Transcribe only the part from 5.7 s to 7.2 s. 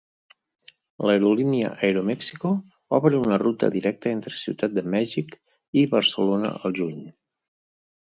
i Barcelona al juny.